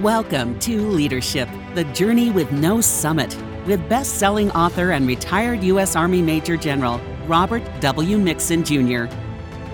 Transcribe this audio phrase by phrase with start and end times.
[0.00, 5.94] Welcome to Leadership, the journey with no summit, with best selling author and retired U.S.
[5.94, 8.16] Army Major General Robert W.
[8.16, 9.04] Mixon Jr.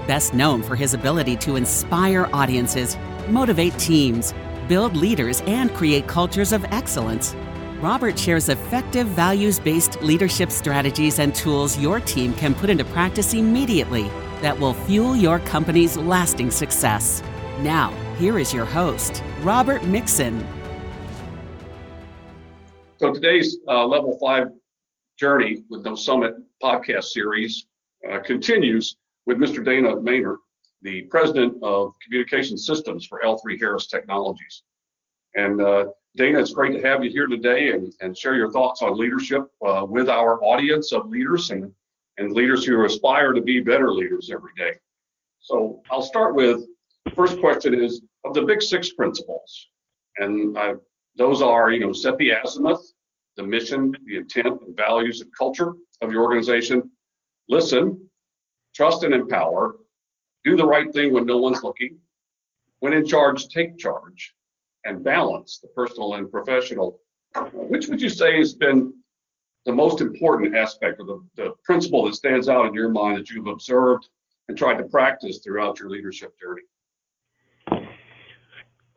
[0.08, 2.96] Best known for his ability to inspire audiences,
[3.28, 4.34] motivate teams,
[4.66, 7.36] build leaders, and create cultures of excellence.
[7.80, 13.32] Robert shares effective values based leadership strategies and tools your team can put into practice
[13.32, 14.10] immediately
[14.42, 17.22] that will fuel your company's lasting success.
[17.60, 20.44] Now, here is your host, Robert Mixon.
[22.96, 24.48] So today's uh, level five
[25.18, 27.66] journey with No Summit podcast series
[28.10, 29.62] uh, continues with Mr.
[29.62, 30.38] Dana Mehnert,
[30.80, 34.62] the president of communication systems for L3 Harris Technologies.
[35.34, 38.80] And uh, Dana, it's great to have you here today and, and share your thoughts
[38.80, 41.70] on leadership uh, with our audience of leaders and,
[42.16, 44.72] and leaders who aspire to be better leaders every day.
[45.40, 46.64] So I'll start with
[47.06, 49.68] the first question is of the big six principles,
[50.18, 50.74] and uh,
[51.16, 52.92] those are, you know, set the azimuth,
[53.36, 56.90] the mission, the intent, and values and culture of your organization.
[57.48, 58.10] Listen,
[58.74, 59.76] trust and empower.
[60.44, 61.96] Do the right thing when no one's looking.
[62.80, 64.34] When in charge, take charge,
[64.84, 67.00] and balance the personal and professional.
[67.52, 68.92] Which would you say has been
[69.64, 73.30] the most important aspect of the, the principle that stands out in your mind that
[73.30, 74.08] you've observed
[74.48, 76.62] and tried to practice throughout your leadership journey?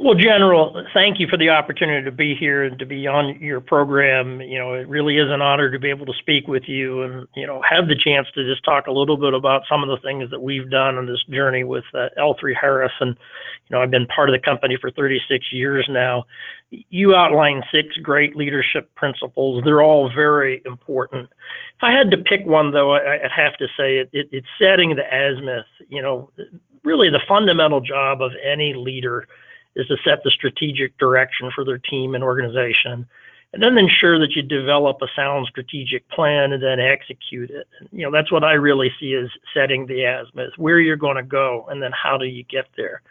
[0.01, 3.59] Well, General, thank you for the opportunity to be here and to be on your
[3.59, 4.39] program.
[4.39, 7.27] You know, it really is an honor to be able to speak with you and,
[7.35, 9.97] you know, have the chance to just talk a little bit about some of the
[9.97, 12.93] things that we've done on this journey with uh, L3 Harris.
[13.01, 13.17] And,
[13.67, 16.23] you know, I've been part of the company for 36 years now.
[16.69, 19.65] You outlined six great leadership principles.
[19.65, 21.29] They're all very important.
[21.75, 24.47] If I had to pick one, though, I, would have to say it, it, it's
[24.61, 25.65] setting the azimuth.
[25.89, 26.31] You know,
[26.85, 29.27] really the fundamental job of any leader
[29.79, 33.07] is to set the strategic direction for their team and organization
[33.53, 37.67] and then ensure that you develop a sound strategic plan and then execute it.
[37.91, 41.23] You know, that's what I really see as setting the azimuth, where you're going to
[41.23, 43.01] go, and then how do you get there.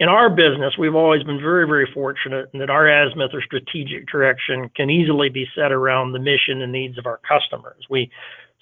[0.00, 4.06] In our business, we've always been very, very fortunate in that our azimuth or strategic
[4.06, 7.84] direction can easily be set around the mission and needs of our customers.
[7.88, 8.10] We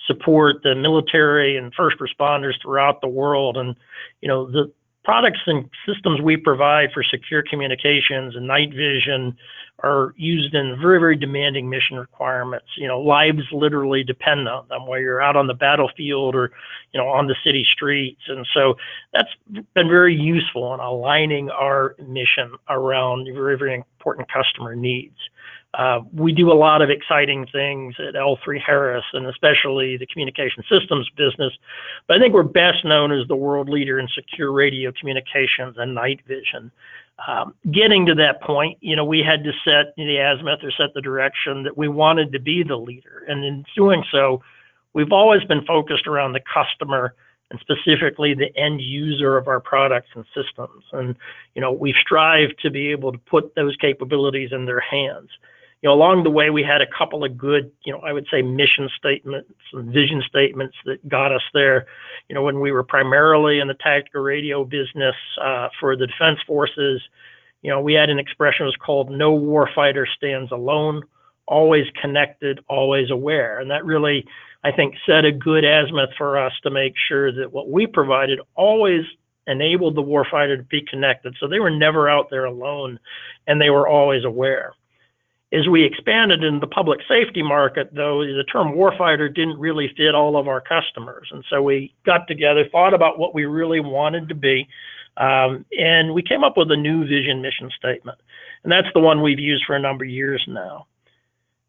[0.06, 3.74] support the military and first responders throughout the world, and
[4.20, 4.72] you know the
[5.06, 9.36] products and systems we provide for secure communications and night vision
[9.84, 12.66] are used in very, very demanding mission requirements.
[12.76, 16.50] You know, lives literally depend on them, whether you're out on the battlefield or,
[16.92, 18.22] you know, on the city streets.
[18.26, 18.74] And so
[19.12, 19.28] that's
[19.76, 25.18] been very useful in aligning our mission around very, very important customer needs.
[25.76, 30.64] Uh, we do a lot of exciting things at L3 Harris and especially the communication
[30.70, 31.52] systems business.
[32.08, 35.94] But I think we're best known as the world leader in secure radio communications and
[35.94, 36.72] night vision.
[37.28, 40.94] Um, getting to that point, you know, we had to set the azimuth or set
[40.94, 43.24] the direction that we wanted to be the leader.
[43.28, 44.42] And in doing so,
[44.94, 47.14] we've always been focused around the customer
[47.50, 50.84] and specifically the end user of our products and systems.
[50.92, 51.16] And,
[51.54, 55.28] you know, we strive to be able to put those capabilities in their hands
[55.82, 58.26] you know, along the way, we had a couple of good, you know, I would
[58.30, 61.86] say mission statements and vision statements that got us there.
[62.28, 66.40] You know, when we were primarily in the tactical radio business uh, for the defense
[66.46, 67.02] forces,
[67.62, 71.02] you know, we had an expression that was called "No warfighter stands alone."
[71.46, 74.26] Always connected, always aware, and that really,
[74.64, 78.40] I think, set a good azimuth for us to make sure that what we provided
[78.56, 79.04] always
[79.46, 81.36] enabled the warfighter to be connected.
[81.38, 82.98] So they were never out there alone,
[83.46, 84.74] and they were always aware.
[85.52, 90.14] As we expanded in the public safety market, though, the term warfighter didn't really fit
[90.14, 91.28] all of our customers.
[91.30, 94.66] And so we got together, thought about what we really wanted to be,
[95.18, 98.18] um, and we came up with a new vision mission statement.
[98.64, 100.86] And that's the one we've used for a number of years now.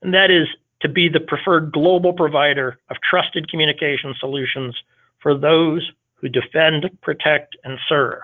[0.01, 0.47] And that is
[0.81, 4.75] to be the preferred global provider of trusted communication solutions
[5.19, 8.21] for those who defend, protect, and serve.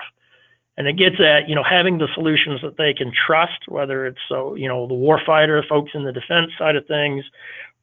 [0.75, 4.20] And it gets at, you know, having the solutions that they can trust, whether it's,
[4.28, 7.23] so, you know, the warfighter, folks in the defense side of things,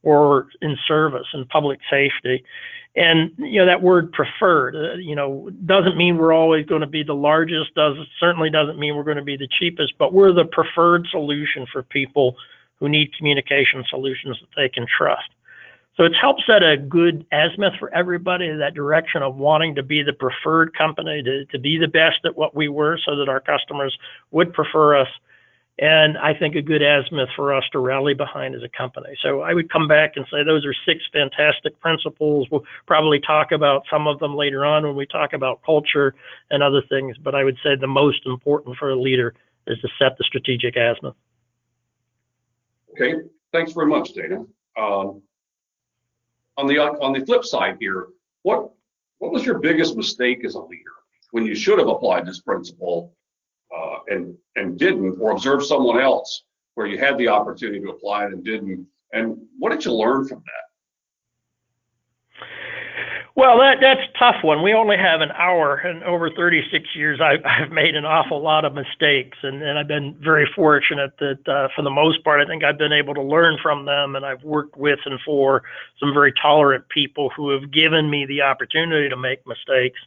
[0.03, 2.43] or in service and public safety.
[2.95, 6.87] And, you know, that word preferred, uh, you know, doesn't mean we're always going to
[6.87, 10.33] be the largest, does certainly doesn't mean we're going to be the cheapest, but we're
[10.33, 12.35] the preferred solution for people
[12.79, 15.29] who need communication solutions that they can trust.
[15.97, 19.83] So it's helped set a good azimuth for everybody in that direction of wanting to
[19.83, 23.27] be the preferred company, to, to be the best at what we were so that
[23.27, 23.97] our customers
[24.31, 25.09] would prefer us.
[25.79, 29.17] And I think a good azimuth for us to rally behind as a company.
[29.21, 32.47] So I would come back and say those are six fantastic principles.
[32.51, 36.13] We'll probably talk about some of them later on when we talk about culture
[36.51, 37.17] and other things.
[37.17, 39.33] But I would say the most important for a leader
[39.67, 41.15] is to set the strategic azimuth.
[42.91, 43.15] Okay,
[43.51, 44.45] thanks very much, Dana.
[44.77, 45.21] Um,
[46.61, 48.07] on the on the flip side here,
[48.43, 48.69] what
[49.17, 50.91] what was your biggest mistake as a leader
[51.31, 53.13] when you should have applied this principle
[53.75, 56.43] uh, and and didn't, or observed someone else
[56.75, 58.85] where you had the opportunity to apply it and didn't?
[59.13, 60.70] And what did you learn from that?
[63.41, 64.61] Well, that that's a tough one.
[64.61, 68.65] We only have an hour, and over 36 years, I, I've made an awful lot
[68.65, 72.45] of mistakes, and, and I've been very fortunate that, uh, for the most part, I
[72.45, 75.63] think I've been able to learn from them, and I've worked with and for
[75.99, 79.99] some very tolerant people who have given me the opportunity to make mistakes,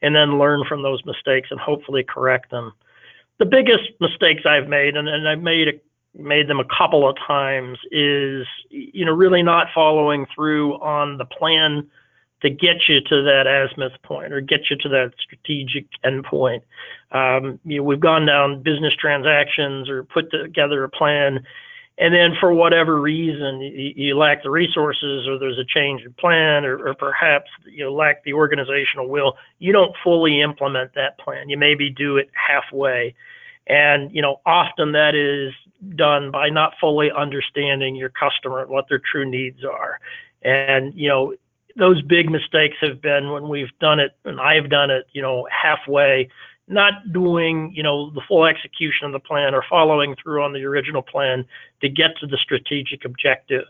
[0.00, 2.72] and then learn from those mistakes and hopefully correct them.
[3.40, 5.72] The biggest mistakes I've made, and, and I've made a
[6.14, 11.24] made them a couple of times is you know really not following through on the
[11.24, 11.88] plan
[12.42, 16.62] to get you to that azimuth point or get you to that strategic endpoint.
[17.10, 21.44] Um, you know, we've gone down business transactions or put together a plan,
[21.98, 26.12] and then for whatever reason you, you lack the resources or there's a change in
[26.12, 29.36] plan or, or perhaps you know, lack the organizational will.
[29.58, 31.48] You don't fully implement that plan.
[31.48, 33.14] You maybe do it halfway,
[33.66, 35.52] and you know often that is
[35.96, 39.98] done by not fully understanding your customer and what their true needs are.
[40.42, 41.34] And you know
[41.78, 45.46] those big mistakes have been when we've done it, and I've done it, you know,
[45.50, 46.28] halfway,
[46.66, 50.64] not doing, you know, the full execution of the plan or following through on the
[50.64, 51.46] original plan
[51.80, 53.64] to get to the strategic objective.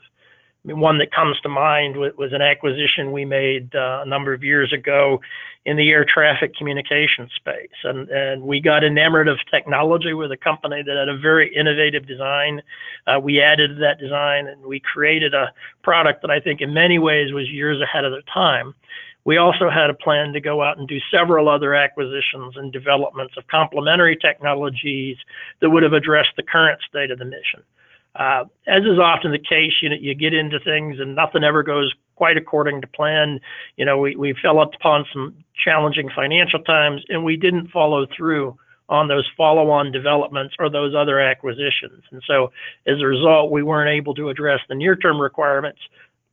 [0.64, 4.72] One that comes to mind was an acquisition we made uh, a number of years
[4.72, 5.20] ago
[5.64, 7.68] in the air traffic communication space.
[7.84, 12.06] And, and we got enamored of technology with a company that had a very innovative
[12.06, 12.62] design.
[13.06, 15.52] Uh, we added to that design and we created a
[15.82, 18.74] product that I think in many ways was years ahead of the time.
[19.24, 23.34] We also had a plan to go out and do several other acquisitions and developments
[23.36, 25.18] of complementary technologies
[25.60, 27.62] that would have addressed the current state of the mission.
[28.18, 31.62] Uh, as is often the case, you know, you get into things and nothing ever
[31.62, 33.40] goes quite according to plan.
[33.76, 35.34] You know, we, we fell upon some
[35.64, 41.20] challenging financial times and we didn't follow through on those follow-on developments or those other
[41.20, 42.02] acquisitions.
[42.10, 42.50] And so
[42.86, 45.78] as a result, we weren't able to address the near-term requirements.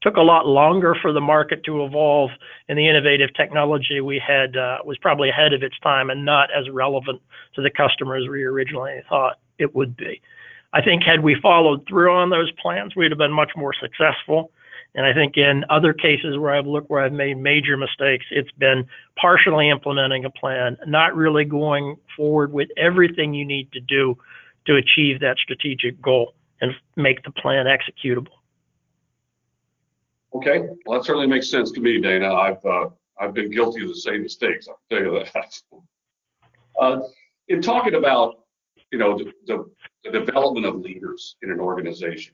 [0.01, 2.29] Took a lot longer for the market to evolve,
[2.69, 6.49] and the innovative technology we had uh, was probably ahead of its time and not
[6.55, 7.21] as relevant
[7.55, 10.21] to the customers we originally thought it would be.
[10.75, 14.51] I think had we followed through on those plans, we'd have been much more successful.
[14.93, 18.51] And I think in other cases where I've looked where I've made major mistakes, it's
[18.51, 18.85] been
[19.15, 24.17] partially implementing a plan, not really going forward with everything you need to do
[24.65, 28.35] to achieve that strategic goal and make the plan executable.
[30.33, 32.33] Okay, well that certainly makes sense to me, Dana.
[32.33, 34.67] I've uh, I've been guilty of the same mistakes.
[34.67, 35.61] I'll tell you that.
[36.77, 36.99] Uh,
[37.47, 38.44] in talking about
[38.91, 39.65] you know the, the
[40.03, 42.33] the development of leaders in an organization.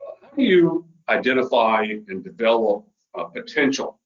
[0.00, 4.00] Uh, how do you identify and develop uh, potential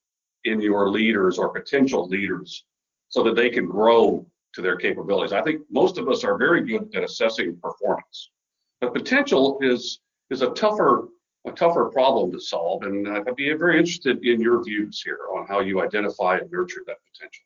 [0.45, 2.65] in your leaders or potential leaders
[3.09, 5.33] so that they can grow to their capabilities?
[5.33, 8.31] I think most of us are very good at assessing performance,
[8.81, 10.01] but potential is
[10.31, 11.09] is a tougher
[11.47, 15.47] a tougher problem to solve, and I'd be very interested in your views here on
[15.47, 17.45] how you identify and nurture that potential.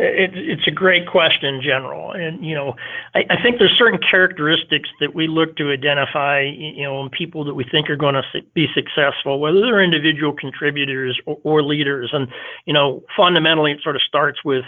[0.00, 2.12] It, it's a great question in general.
[2.12, 2.74] And, you know,
[3.14, 7.44] I, I, think there's certain characteristics that we look to identify, you know, in people
[7.44, 8.22] that we think are going to
[8.54, 12.10] be successful, whether they're individual contributors or, or leaders.
[12.12, 12.28] And,
[12.64, 14.64] you know, fundamentally, it sort of starts with,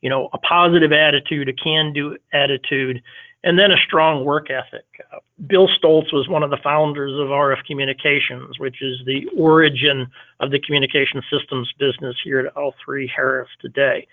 [0.00, 3.02] you know, a positive attitude, a can do attitude,
[3.42, 4.84] and then a strong work ethic.
[5.12, 10.06] Uh, Bill Stolze was one of the founders of RF Communications, which is the origin
[10.40, 14.06] of the communication systems business here at L3 Harris today.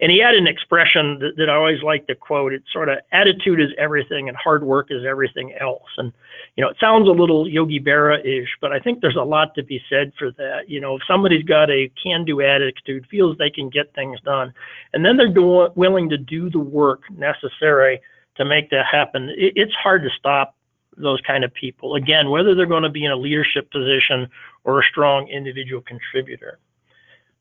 [0.00, 2.52] And he had an expression that, that I always like to quote.
[2.52, 5.90] It's sort of attitude is everything and hard work is everything else.
[5.96, 6.12] And,
[6.54, 9.64] you know, it sounds a little Yogi Berra-ish, but I think there's a lot to
[9.64, 10.68] be said for that.
[10.68, 14.54] You know, if somebody's got a can-do attitude, feels they can get things done,
[14.92, 18.00] and then they're do- willing to do the work necessary
[18.38, 20.54] to make that happen, it, it's hard to stop
[20.96, 21.94] those kind of people.
[21.94, 24.28] Again, whether they're going to be in a leadership position
[24.64, 26.58] or a strong individual contributor.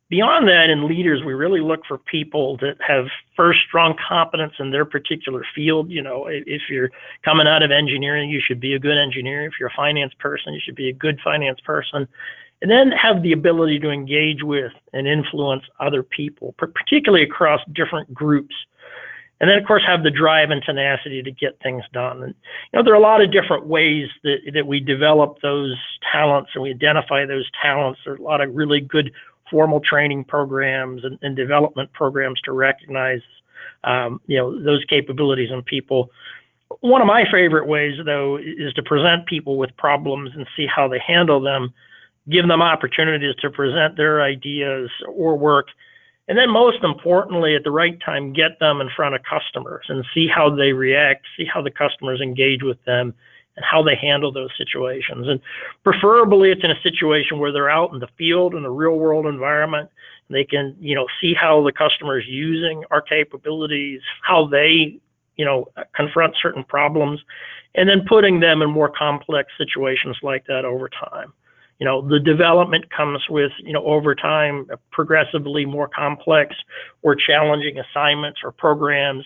[0.10, 4.72] Beyond that, in leaders, we really look for people that have first strong competence in
[4.72, 5.92] their particular field.
[5.92, 6.92] You know, if you're
[7.26, 9.46] coming out of engineering, you should be a good engineer.
[9.46, 12.08] If you're a finance person, you should be a good finance person.
[12.62, 18.12] And then have the ability to engage with and influence other people, particularly across different
[18.14, 18.56] groups
[19.40, 22.36] and then of course have the drive and tenacity to get things done and
[22.72, 25.76] you know there are a lot of different ways that, that we develop those
[26.12, 29.12] talents and we identify those talents there are a lot of really good
[29.50, 33.22] formal training programs and, and development programs to recognize
[33.84, 36.12] um, you know, those capabilities in people.
[36.82, 40.88] One of my favorite ways, though, is to present people with problems and see how
[40.88, 41.74] they handle them,
[42.30, 45.68] give them opportunities to present their ideas or work,
[46.28, 50.06] and then most importantly, at the right time, get them in front of customers and
[50.14, 53.14] see how they react, see how the customers engage with them,
[53.56, 55.28] and how they handle those situations.
[55.28, 55.40] And
[55.84, 59.26] preferably, it's in a situation where they're out in the field in a real world
[59.26, 59.90] environment.
[60.30, 65.00] They can, you know, see how the customer is using our capabilities, how they,
[65.38, 67.22] you know, confront certain problems,
[67.76, 71.32] and then putting them in more complex situations like that over time.
[71.80, 76.56] You know, the development comes with, you know, over time, progressively more complex
[77.04, 79.26] or challenging assignments or programs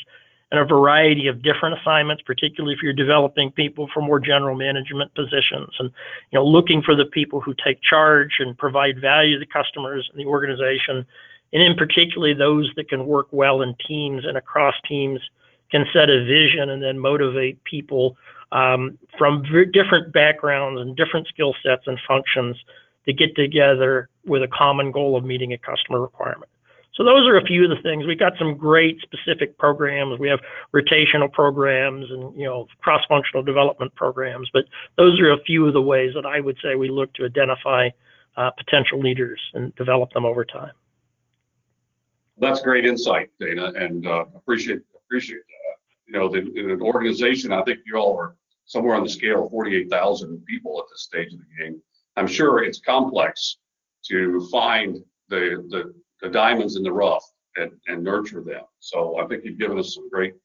[0.52, 5.14] and a variety of different assignments, particularly if you're developing people for more general management
[5.16, 5.74] positions.
[5.80, 5.92] And
[6.32, 10.20] you know looking for the people who take charge and provide value to customers and
[10.20, 11.06] the organization,
[11.54, 15.22] and in particularly those that can work well in teams and across teams
[15.72, 18.18] can set a vision and then motivate people
[18.52, 22.58] um, from different backgrounds and different skill sets and functions
[23.06, 26.50] to get together with a common goal of meeting a customer requirement.
[26.94, 28.06] So those are a few of the things.
[28.06, 30.20] We've got some great specific programs.
[30.20, 30.40] We have
[30.74, 34.50] rotational programs and you know cross-functional development programs.
[34.52, 34.66] But
[34.98, 37.90] those are a few of the ways that I would say we look to identify
[38.36, 40.74] uh, potential leaders and develop them over time.
[42.38, 45.78] That's great insight, Dana, and uh, appreciate appreciate that.
[46.08, 48.36] You know, the, in an organization, I think you all are
[48.72, 51.82] somewhere on the scale of 48,000 people at this stage of the game.
[52.16, 53.58] I'm sure it's complex
[54.08, 54.98] to find
[55.28, 57.26] the the the diamonds in the rough
[57.58, 58.64] and, and nurture them.
[58.80, 60.36] So I think you've given us some great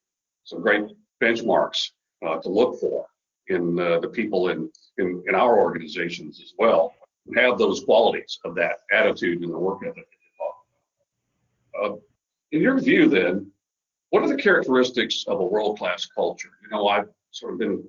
[0.43, 0.83] some great
[1.23, 1.91] benchmarks
[2.25, 3.05] uh, to look for
[3.47, 6.93] in uh, the people in, in in our organizations as well
[7.25, 10.05] who have those qualities of that attitude and the work ethic.
[11.81, 11.93] Uh,
[12.51, 13.51] in your view, then,
[14.09, 16.49] what are the characteristics of a world-class culture?
[16.63, 17.87] You know, I've sort of been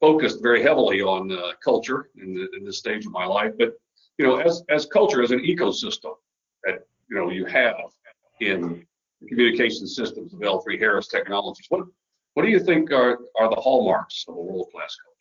[0.00, 3.72] focused very heavily on uh, culture in, the, in this stage of my life, but
[4.18, 6.14] you know, as as culture as an ecosystem
[6.64, 7.76] that you know you have
[8.40, 8.84] in
[9.20, 11.66] the communication systems of L3 Harris Technologies.
[11.68, 11.86] What
[12.34, 15.18] what do you think are are the hallmarks of a world class culture?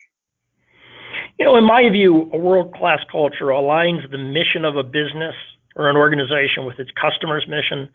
[1.40, 5.36] You know, in my view, a world class culture aligns the mission of a business
[5.76, 7.90] or an organization with its customer's mission.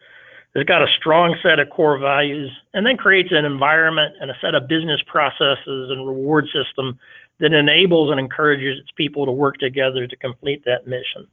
[0.54, 4.36] It's got a strong set of core values and then creates an environment and a
[4.40, 6.98] set of business processes and reward system
[7.40, 11.26] that enables and encourages its people to work together to complete that mission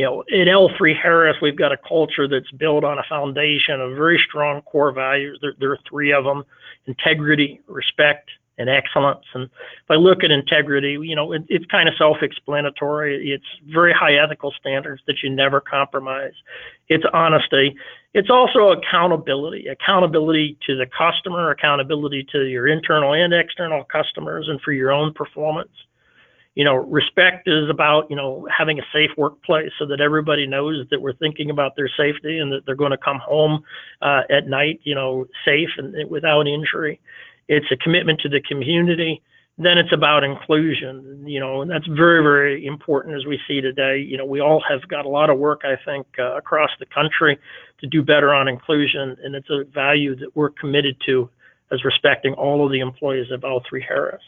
[0.00, 3.96] you know, at L3 Harris, we've got a culture that's built on a foundation of
[3.96, 5.38] very strong core values.
[5.42, 6.42] There, there are three of them
[6.86, 9.26] integrity, respect, and excellence.
[9.34, 13.30] And if I look at integrity, you know, it, it's kind of self-explanatory.
[13.30, 16.32] It's very high ethical standards that you never compromise.
[16.88, 17.76] It's honesty.
[18.12, 24.60] It's also accountability, accountability to the customer, accountability to your internal and external customers, and
[24.62, 25.70] for your own performance
[26.54, 30.86] you know, respect is about, you know, having a safe workplace so that everybody knows
[30.90, 33.62] that we're thinking about their safety and that they're going to come home
[34.02, 37.00] uh, at night, you know, safe and without injury.
[37.48, 39.22] It's a commitment to the community.
[39.58, 43.98] Then it's about inclusion, you know, and that's very, very important as we see today.
[43.98, 46.86] You know, we all have got a lot of work, I think, uh, across the
[46.86, 47.38] country
[47.80, 51.28] to do better on inclusion, and it's a value that we're committed to
[51.72, 54.22] as respecting all of the employees of L3 Harris.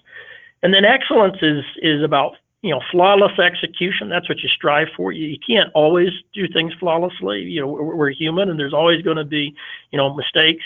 [0.62, 4.08] And then excellence is is about you know flawless execution.
[4.08, 5.12] That's what you strive for.
[5.12, 7.40] You, you can't always do things flawlessly.
[7.40, 9.54] You know we're, we're human, and there's always going to be
[9.90, 10.64] you know mistakes.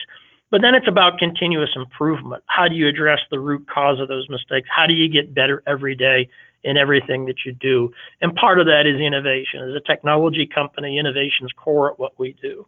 [0.50, 2.44] But then it's about continuous improvement.
[2.46, 4.68] How do you address the root cause of those mistakes?
[4.70, 6.28] How do you get better every day
[6.62, 7.92] in everything that you do?
[8.20, 9.68] And part of that is innovation.
[9.68, 12.64] As a technology company, innovation is core at what we do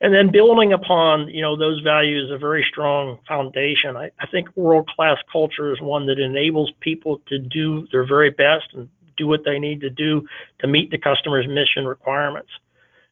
[0.00, 3.96] and then building upon you know those values a very strong foundation.
[3.96, 8.30] I, I think world class culture is one that enables people to do their very
[8.30, 10.26] best and do what they need to do
[10.60, 12.50] to meet the customer's mission requirements.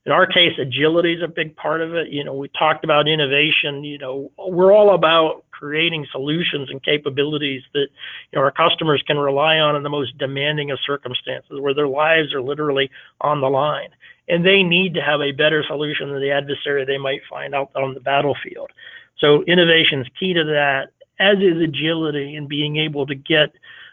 [0.06, 2.08] In our case agility is a big part of it.
[2.08, 3.84] You know we talked about innovation.
[3.84, 7.88] You know we're all about creating solutions and capabilities that
[8.32, 11.88] you know our customers can rely on in the most demanding of circumstances where their
[11.88, 12.90] lives are literally
[13.20, 13.90] on the line
[14.28, 17.70] and they need to have a better solution than the adversary they might find out
[17.74, 18.70] on the battlefield.
[19.18, 23.50] So innovation is key to that, as is agility and being able to get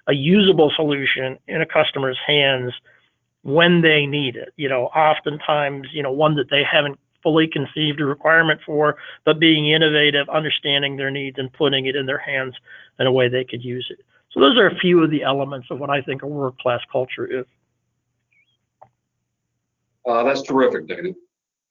[0.08, 2.74] a usable solution in a customer's hands
[3.42, 4.54] when they need it.
[4.58, 9.40] You know, oftentimes, you know, one that they haven't fully conceived a requirement for, but
[9.40, 12.54] being innovative, understanding their needs, and putting it in their hands
[13.00, 14.06] in a way they could use it.
[14.32, 17.26] So those are a few of the elements of what I think a world-class culture
[17.26, 17.46] is.
[20.08, 21.10] Uh, that's terrific, Dana.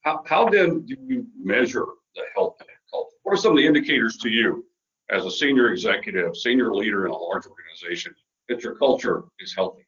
[0.02, 3.10] How, how then do you measure the health of culture?
[3.22, 4.64] what are some of the indicators to you
[5.10, 8.14] as a senior executive, senior leader in a large organization
[8.48, 9.86] that your culture is healthy?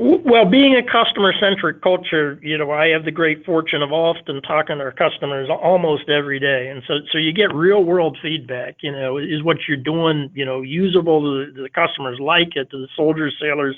[0.00, 4.40] Well, being a customer centric culture, you know, I have the great fortune of often
[4.42, 6.68] talking to our customers almost every day.
[6.68, 10.44] And so, so you get real world feedback, you know, is what you're doing, you
[10.44, 13.74] know, usable to the, the customers like it, to the soldiers, sailors,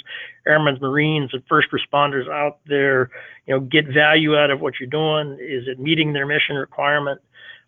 [0.46, 3.08] airmen, Marines, and first responders out there,
[3.46, 5.38] you know, get value out of what you're doing.
[5.40, 7.18] Is it meeting their mission requirement?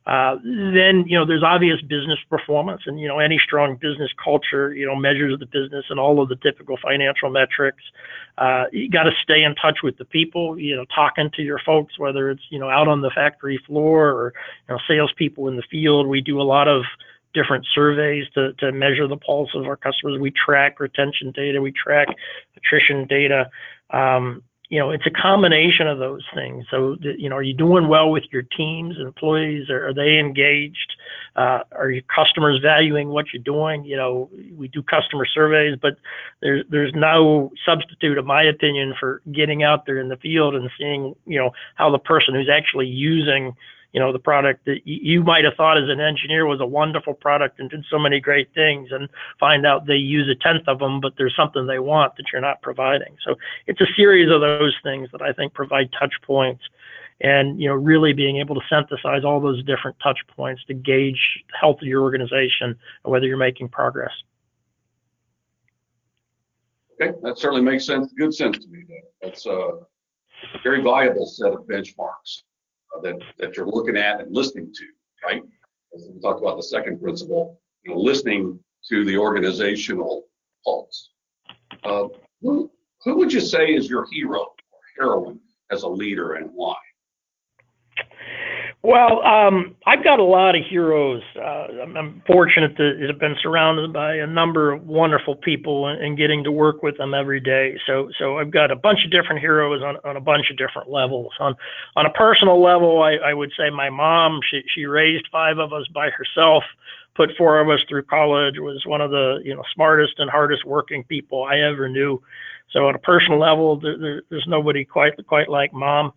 [0.05, 4.75] Uh, then you know there's obvious business performance, and you know any strong business culture
[4.75, 7.83] you know measures the business and all of the typical financial metrics.
[8.39, 11.61] Uh, you got to stay in touch with the people, you know, talking to your
[11.65, 14.33] folks, whether it's you know out on the factory floor or
[14.69, 16.09] you know salespeople in the field.
[16.09, 16.83] We do a lot of
[17.35, 20.21] different surveys to, to measure the pulse of our customers.
[20.21, 22.09] We track retention data, we track
[22.57, 23.51] attrition data.
[23.91, 26.65] Um, you know, it's a combination of those things.
[26.71, 29.69] So, you know, are you doing well with your teams, employees?
[29.69, 30.95] Are, are they engaged?
[31.37, 33.85] Uh, are your customers valuing what you're doing?
[33.85, 35.99] You know, we do customer surveys, but
[36.41, 40.71] there's there's no substitute, in my opinion, for getting out there in the field and
[40.79, 43.55] seeing, you know, how the person who's actually using
[43.93, 47.15] you know the product that you might have thought as an engineer was a wonderful
[47.15, 49.09] product and did so many great things and
[49.39, 52.43] find out they use a tenth of them but there's something they want that you're
[52.43, 53.17] not providing.
[53.25, 56.63] So it's a series of those things that i think provide touch points
[57.21, 61.45] and you know really being able to synthesize all those different touch points to gauge
[61.51, 64.13] the health of your organization and whether you're making progress.
[67.01, 67.17] Okay.
[67.23, 68.85] That certainly makes sense good sense to me
[69.21, 72.43] that's uh, a very viable set of benchmarks
[73.03, 74.85] that, that you're looking at and listening to,
[75.25, 75.43] right?
[75.95, 78.59] As we talked about the second principle, you know, listening
[78.89, 80.25] to the organizational
[80.65, 81.11] pulse.
[81.85, 82.09] Uh,
[82.41, 82.71] who,
[83.05, 86.77] who would you say is your hero or heroine as a leader and why?
[88.85, 91.23] Well, um, I've got a lot of heroes.
[91.37, 96.03] Uh, I'm, I'm, fortunate to have been surrounded by a number of wonderful people and,
[96.03, 97.79] and, getting to work with them every day.
[97.87, 100.91] So, so I've got a bunch of different heroes on, on a bunch of different
[100.91, 101.33] levels.
[101.39, 101.55] On,
[101.95, 104.41] on a personal level, I, I would say my mom.
[104.51, 106.65] She, she raised five of us by herself,
[107.15, 108.57] put four of us through college.
[108.59, 112.21] Was one of the you know smartest and hardest working people I ever knew.
[112.73, 116.13] So, on a personal level, there, there, there's nobody quite quite like mom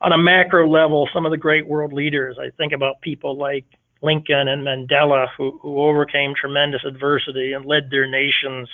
[0.00, 3.64] on a macro level, some of the great world leaders, I think about people like
[4.02, 8.68] Lincoln and Mandela, who, who overcame tremendous adversity and led their nations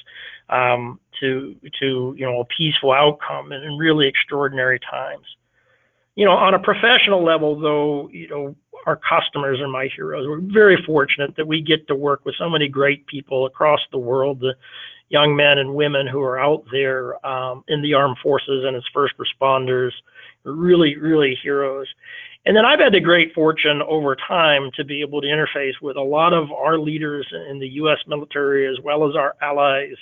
[0.48, 5.26] um, to to you know a peaceful outcome in, in really extraordinary times.
[6.16, 8.54] You know, on a professional level, though, you know,
[8.86, 10.26] our customers are my heroes.
[10.28, 13.98] We're very fortunate that we get to work with so many great people across the
[13.98, 14.40] world.
[14.40, 14.54] The
[15.08, 18.82] young men and women who are out there um, in the armed forces and as
[18.92, 19.92] first responders,
[20.44, 21.88] really, really heroes.
[22.44, 25.96] And then I've had the great fortune over time to be able to interface with
[25.96, 27.98] a lot of our leaders in the U.S.
[28.06, 29.96] military as well as our allies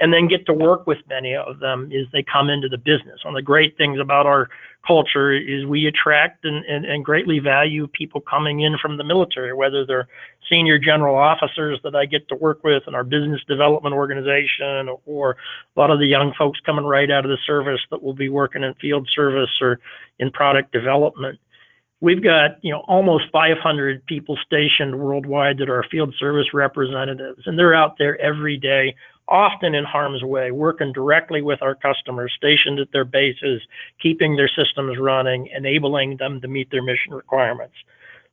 [0.00, 3.22] and then get to work with many of them as they come into the business.
[3.22, 4.48] One of the great things about our
[4.86, 9.52] culture is we attract and, and, and greatly value people coming in from the military,
[9.52, 10.08] whether they're
[10.48, 15.36] senior general officers that I get to work with in our business development organization, or
[15.76, 18.30] a lot of the young folks coming right out of the service that will be
[18.30, 19.80] working in field service or
[20.18, 21.38] in product development.
[22.02, 27.58] We've got, you know, almost 500 people stationed worldwide that are field service representatives, and
[27.58, 28.94] they're out there every day
[29.30, 33.62] often in harm's way, working directly with our customers stationed at their bases,
[34.02, 37.74] keeping their systems running, enabling them to meet their mission requirements.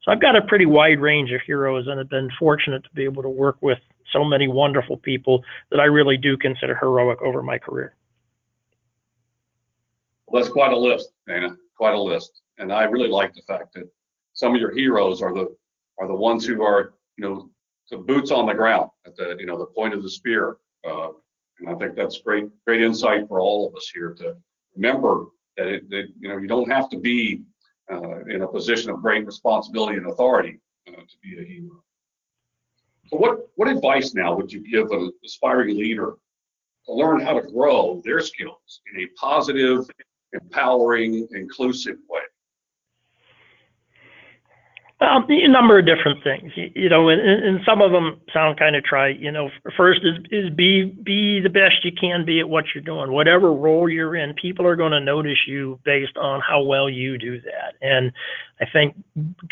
[0.03, 3.03] So I've got a pretty wide range of heroes and have been fortunate to be
[3.03, 3.77] able to work with
[4.12, 7.93] so many wonderful people that I really do consider heroic over my career.
[10.27, 11.56] Well, that's quite a list, Dana.
[11.77, 12.41] Quite a list.
[12.58, 13.89] And I really like the fact that
[14.34, 15.56] some of your heroes are the
[16.00, 17.50] are the ones who are, you know,
[17.89, 21.10] the boots on the ground at the, you know, the point of the spear uh,
[21.60, 24.36] and I think that's great, great insight for all of us here to
[24.76, 25.26] remember
[25.58, 27.41] that, it, that you know you don't have to be
[27.91, 31.84] uh, in a position of great responsibility and authority uh, to be a hero.
[33.08, 36.13] So what what advice now would you give an aspiring leader
[36.86, 39.89] to learn how to grow their skills in a positive,
[40.34, 42.22] empowering, inclusive way?
[44.99, 48.75] Um, a number of different things, you know, and, and some of them sound kind
[48.75, 49.19] of trite.
[49.19, 52.83] You know, first is is be be the best you can be at what you're
[52.83, 54.33] doing, whatever role you're in.
[54.33, 58.12] People are going to notice you based on how well you do that, and
[58.60, 58.95] I think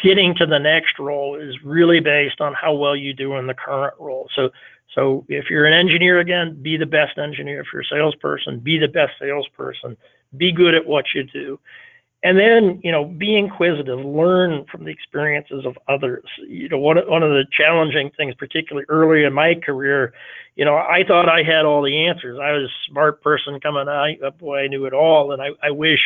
[0.01, 3.53] getting to the next role is really based on how well you do in the
[3.53, 4.27] current role.
[4.35, 4.49] So,
[4.95, 7.59] so if you're an engineer again, be the best engineer.
[7.59, 9.95] If you're a salesperson, be the best salesperson.
[10.35, 11.59] Be good at what you do
[12.25, 16.25] and then you know be inquisitive learn from the experiences of others.
[16.45, 20.11] You know one, one of the challenging things particularly early in my career
[20.55, 22.39] you know i thought i had all the answers.
[22.41, 25.69] I was a smart person coming out boy i knew it all and i, I
[25.69, 26.01] wish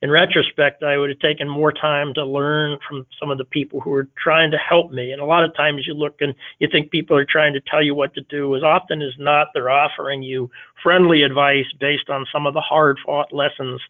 [0.00, 3.80] in retrospect i would have taken more time to learn from some of the people
[3.80, 5.10] who were trying to help me.
[5.10, 7.82] And a lot of times you look and you think people are trying to tell
[7.82, 8.54] you what to do.
[8.54, 10.50] As often as not they're offering you
[10.84, 13.80] friendly advice based on some of the hard fought lessons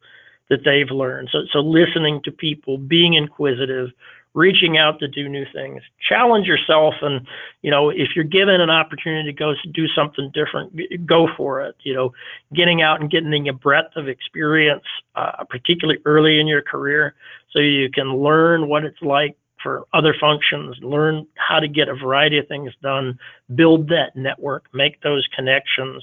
[0.53, 1.31] that they've learned.
[1.33, 3.89] So, so listening to people, being inquisitive,
[4.35, 7.27] reaching out to do new things, challenge yourself, and
[7.63, 11.75] you know if you're given an opportunity to go do something different, go for it.
[11.85, 12.13] You know,
[12.53, 14.85] getting out and getting a breadth of experience,
[15.15, 17.15] uh, particularly early in your career,
[17.51, 21.95] so you can learn what it's like for other functions, learn how to get a
[21.95, 23.19] variety of things done,
[23.55, 26.03] build that network, make those connections.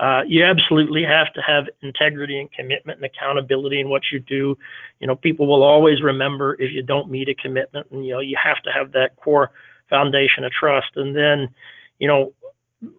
[0.00, 4.56] Uh, you absolutely have to have integrity and commitment and accountability in what you do.
[5.00, 8.20] You know, people will always remember if you don't meet a commitment, and you know
[8.20, 9.50] you have to have that core
[9.88, 10.88] foundation of trust.
[10.96, 11.48] And then,
[11.98, 12.32] you know,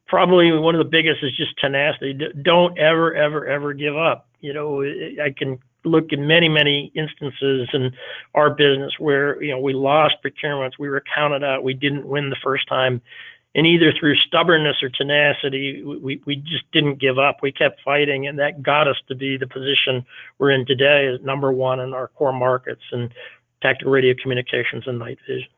[0.07, 2.17] probably one of the biggest is just tenacity.
[2.41, 4.27] Don't ever, ever, ever give up.
[4.39, 7.91] You know, I can look at many, many instances in
[8.35, 12.29] our business where you know we lost procurements, we were counted out, we didn't win
[12.29, 13.01] the first time,
[13.55, 17.37] and either through stubbornness or tenacity, we we just didn't give up.
[17.41, 20.05] We kept fighting, and that got us to be the position
[20.37, 23.11] we're in today as number one in our core markets and
[23.61, 25.49] tactical radio communications and night vision.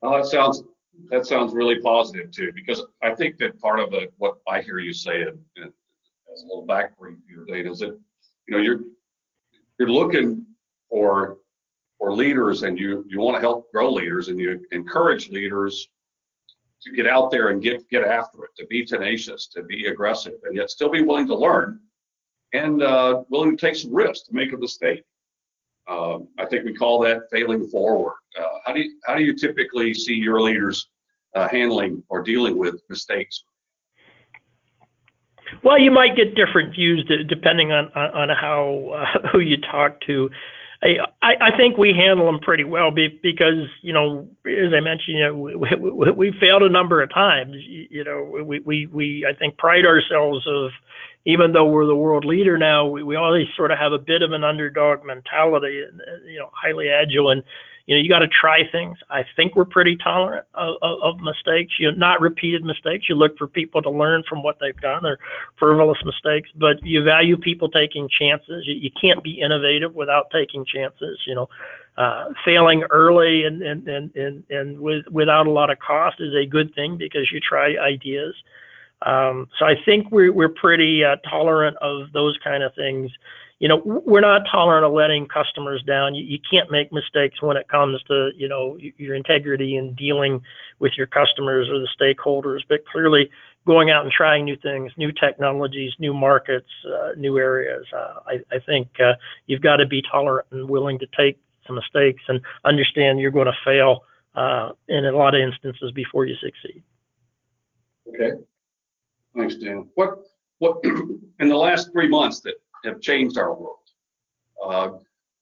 [0.00, 0.62] Well, that sounds
[1.10, 4.78] that sounds really positive too, because I think that part of it, what I hear
[4.78, 5.72] you say, and as
[6.42, 7.70] a little back for your data.
[7.70, 7.98] is that
[8.46, 8.80] you know you're
[9.78, 10.46] you're looking
[10.88, 11.38] for
[11.98, 15.88] for leaders and you you want to help grow leaders and you encourage leaders
[16.82, 20.34] to get out there and get get after it, to be tenacious, to be aggressive,
[20.44, 21.80] and yet still be willing to learn
[22.52, 25.02] and uh, willing to take some risks to make a mistake.
[25.88, 28.14] Um, I think we call that failing forward.
[28.38, 30.88] Uh, how do you how do you typically see your leaders
[31.34, 33.44] uh, handling or dealing with mistakes
[35.62, 40.30] well, you might get different views depending on on how uh, who you talk to.
[40.82, 45.18] I, I think we handle them pretty well be because you know as I mentioned
[45.18, 49.26] you know we, we, we failed a number of times you know we, we we
[49.28, 50.70] I think pride ourselves of
[51.26, 54.22] even though we're the world leader now we, we always sort of have a bit
[54.22, 55.84] of an underdog mentality
[56.26, 57.42] you know highly agile and
[57.86, 58.98] you know, you got to try things.
[59.10, 61.74] I think we're pretty tolerant of, of, of, mistakes.
[61.78, 63.08] You know, not repeated mistakes.
[63.08, 65.18] You look for people to learn from what they've done or
[65.58, 68.66] frivolous mistakes, but you value people taking chances.
[68.66, 71.18] You, you can't be innovative without taking chances.
[71.26, 71.48] You know,
[71.96, 76.34] uh, failing early and and and and, and with, without a lot of cost is
[76.34, 78.34] a good thing because you try ideas.
[79.02, 83.10] Um, so I think we're we're pretty uh, tolerant of those kind of things
[83.60, 86.14] you know, we're not tolerant of letting customers down.
[86.14, 90.40] You, you can't make mistakes when it comes to, you know, your integrity in dealing
[90.78, 92.60] with your customers or the stakeholders.
[92.66, 93.30] But clearly,
[93.66, 97.84] going out and trying new things, new technologies, new markets, uh, new areas.
[97.94, 99.12] Uh, I, I, think uh,
[99.46, 103.46] you've got to be tolerant and willing to take some mistakes and understand you're going
[103.46, 104.04] to fail
[104.36, 106.82] uh, in a lot of instances before you succeed.
[108.08, 108.38] Okay.
[109.36, 109.86] Thanks, Dan.
[109.96, 110.20] What
[110.60, 113.76] what in the last three months that have changed our world.
[114.64, 114.90] Uh,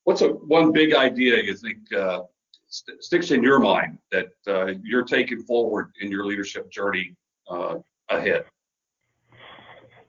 [0.05, 2.21] what's a one big idea you think uh,
[2.69, 7.15] st- sticks in your mind that uh, you're taking forward in your leadership journey
[7.51, 7.77] uh,
[8.09, 8.45] ahead?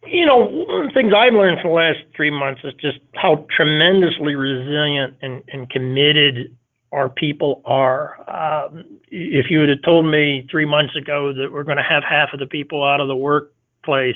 [0.07, 2.99] You know, one of the things I've learned for the last three months is just
[3.15, 6.55] how tremendously resilient and, and committed
[6.91, 8.17] our people are.
[8.29, 12.03] Um, if you would have told me three months ago that we're going to have
[12.03, 14.15] half of the people out of the workplace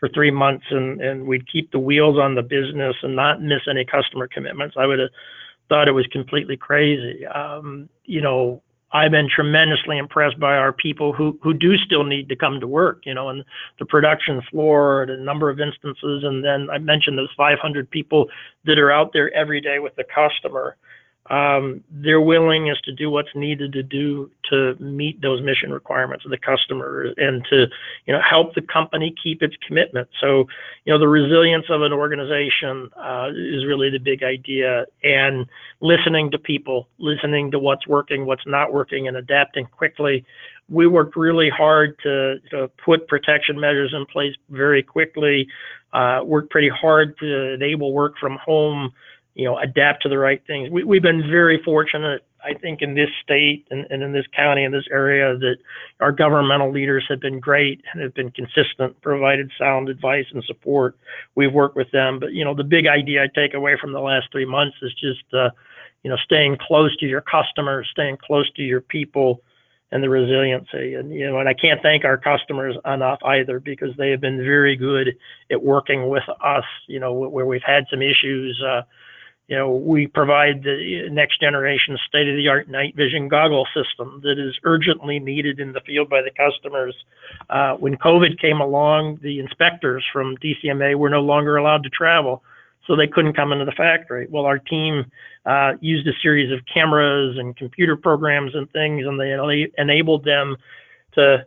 [0.00, 3.60] for three months and, and we'd keep the wheels on the business and not miss
[3.68, 5.10] any customer commitments, I would have
[5.68, 7.24] thought it was completely crazy.
[7.26, 12.28] Um, you know, I've been tremendously impressed by our people who, who do still need
[12.28, 13.44] to come to work, you know, and
[13.78, 16.24] the production floor, a number of instances.
[16.24, 18.26] And then I mentioned those 500 people
[18.64, 20.76] that are out there every day with the customer
[21.26, 26.30] um, their willingness to do what's needed to do to meet those mission requirements of
[26.30, 27.66] the customer and to
[28.06, 30.08] you know help the company keep its commitment.
[30.20, 30.48] So
[30.84, 34.86] you know the resilience of an organization uh, is really the big idea.
[35.04, 35.46] And
[35.80, 40.24] listening to people listening to what's working what's not working and adapting quickly.
[40.68, 45.48] We worked really hard to, to put protection measures in place very quickly.
[45.92, 48.92] Uh, worked pretty hard to enable work from home
[49.34, 50.70] you know, adapt to the right things.
[50.70, 54.64] We, we've been very fortunate I think in this state and, and in this county,
[54.64, 55.56] in this area, that
[56.00, 60.96] our governmental leaders have been great and have been consistent, provided sound advice and support.
[61.34, 62.18] We've worked with them.
[62.18, 64.92] But, you know, the big idea I take away from the last three months is
[64.94, 65.50] just, uh,
[66.02, 69.42] you know, staying close to your customers, staying close to your people,
[69.92, 70.94] and the resiliency.
[70.94, 74.38] And you know, and I can't thank our customers enough either because they have been
[74.38, 75.16] very good
[75.50, 76.64] at working with us.
[76.86, 78.62] You know, where we've had some issues.
[78.64, 78.82] Uh,
[79.50, 84.20] you know, we provide the next generation state of the art night vision goggle system
[84.22, 86.94] that is urgently needed in the field by the customers.
[87.50, 92.44] Uh, when COVID came along, the inspectors from DCMA were no longer allowed to travel
[92.86, 94.28] so they couldn't come into the factory.
[94.30, 95.10] Well, our team
[95.44, 100.56] uh, used a series of cameras and computer programs and things, and they enabled them
[101.14, 101.44] to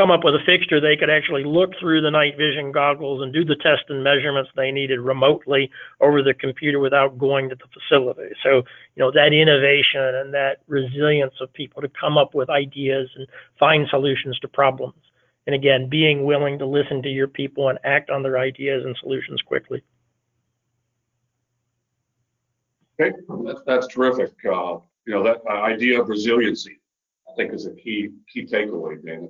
[0.00, 3.34] come up with a fixture they could actually look through the night vision goggles and
[3.34, 7.66] do the test and measurements they needed remotely over the computer without going to the
[7.68, 8.34] facility.
[8.42, 8.62] So,
[8.94, 13.26] you know, that innovation and that resilience of people to come up with ideas and
[13.58, 14.94] find solutions to problems.
[15.46, 18.96] And again, being willing to listen to your people and act on their ideas and
[19.02, 19.82] solutions quickly.
[22.98, 24.32] Okay, that's, that's terrific.
[24.46, 26.80] Uh, you know, that uh, idea of resiliency,
[27.30, 29.28] I think is a key, key takeaway, Dana.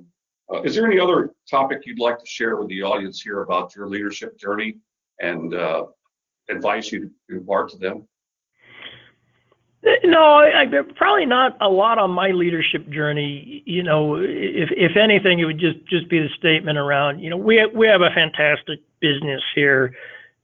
[0.53, 3.75] Uh, is there any other topic you'd like to share with the audience here about
[3.75, 4.77] your leadership journey
[5.19, 5.85] and uh,
[6.49, 8.07] advice you'd impart to them?
[10.03, 13.63] No, I, I, probably not a lot on my leadership journey.
[13.65, 17.19] You know, if if anything, it would just just be the statement around.
[17.19, 19.95] You know, we have, we have a fantastic business here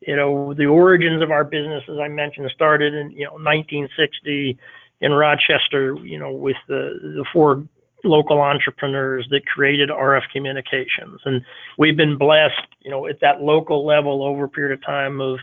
[0.02, 4.58] you know, the origins of our business, as I mentioned, started in, you know, 1960
[5.02, 7.64] in Rochester, you know, with the, the four
[8.04, 11.20] local entrepreneurs that created RF Communications.
[11.26, 11.42] And
[11.78, 15.40] we've been blessed, you know, at that local level over a period of time of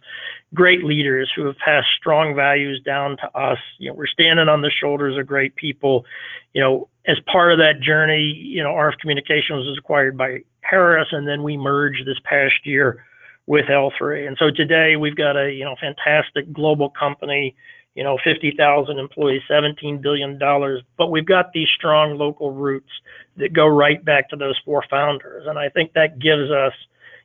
[0.54, 3.58] great leaders who have passed strong values down to us.
[3.78, 6.04] You know, we're standing on the shoulders of great people.
[6.52, 11.08] You know, as part of that journey, you know, RF Communications was acquired by Harris,
[11.10, 13.04] and then we merged this past year
[13.46, 14.26] with L3.
[14.26, 17.54] And so today we've got a you know fantastic global company,
[17.94, 22.90] you know 50,000 employees, 17 billion dollars, but we've got these strong local roots
[23.36, 25.46] that go right back to those four founders.
[25.46, 26.72] And I think that gives us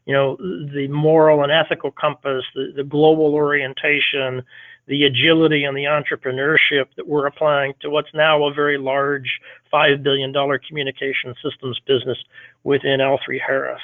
[0.05, 4.43] you know the moral and ethical compass, the, the global orientation,
[4.87, 9.39] the agility and the entrepreneurship that we're applying to what's now a very large
[9.71, 10.33] $5 billion
[10.67, 12.17] communication systems business
[12.63, 13.81] within L3 Harris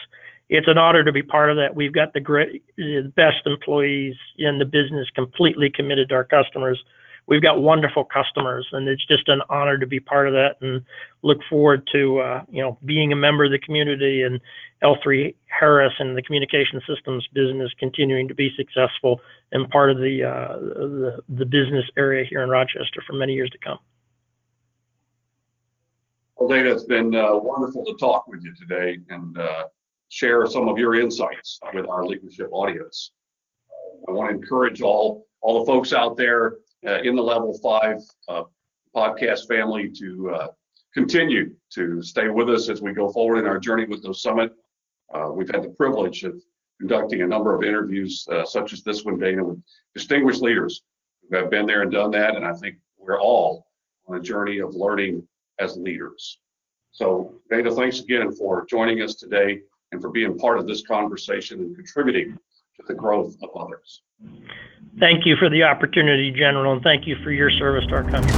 [0.50, 1.76] it's an honor to be part of that.
[1.76, 6.84] We've got the great, the best employees in the business, completely committed to our customers.
[7.28, 10.58] We've got wonderful customers, and it's just an honor to be part of that.
[10.62, 10.84] And
[11.24, 14.40] look forward to uh, you know being a member of the community and
[14.84, 20.24] L3 Harris and the communication systems business continuing to be successful and part of the
[20.24, 23.80] uh, the, the business area here in Rochester for many years to come.
[26.36, 29.64] Well, Dana, it's been uh, wonderful to talk with you today, and uh,
[30.10, 33.12] share some of your insights with our leadership audience.
[34.08, 38.02] I want to encourage all all the folks out there uh, in the Level Five
[38.28, 38.44] uh,
[38.96, 40.48] podcast family to uh,
[40.94, 44.52] continue to stay with us as we go forward in our journey with the Summit.
[45.14, 46.42] Uh, we've had the privilege of
[46.80, 49.62] conducting a number of interviews, uh, such as this one, Dana, with
[49.94, 50.84] distinguished leaders
[51.30, 53.68] who have been there and done that, and I think we're all
[54.08, 55.28] on a journey of learning
[55.60, 56.40] as leaders.
[56.92, 59.62] So, Dana, thanks again for joining us today
[59.96, 62.38] and for being part of this conversation and contributing
[62.78, 64.02] to the growth of others.
[65.00, 68.32] Thank you for the opportunity, General, and thank you for your service to our country.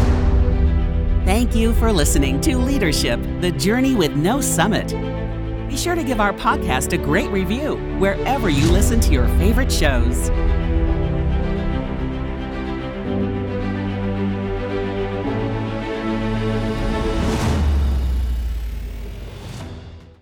[1.26, 4.88] Thank you for listening to Leadership The Journey with No Summit.
[5.68, 9.72] Be sure to give our podcast a great review wherever you listen to your favorite
[9.72, 10.30] shows.